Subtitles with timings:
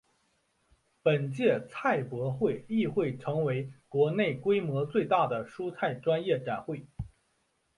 [1.03, 2.87] 本届菜博会亦
[3.19, 6.87] 成为国内规模最大的蔬菜专业展会。